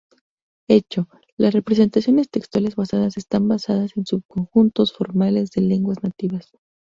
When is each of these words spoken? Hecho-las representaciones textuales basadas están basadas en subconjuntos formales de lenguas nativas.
Hecho-las 0.67 1.53
representaciones 1.53 2.31
textuales 2.31 2.75
basadas 2.75 3.17
están 3.17 3.47
basadas 3.47 3.95
en 3.95 4.07
subconjuntos 4.07 4.93
formales 4.93 5.51
de 5.51 5.61
lenguas 5.61 6.01
nativas. 6.01 6.55